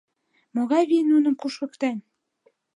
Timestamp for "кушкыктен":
1.41-1.97